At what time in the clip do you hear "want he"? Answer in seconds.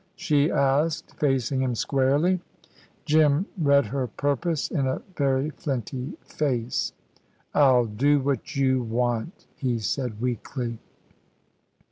8.81-9.77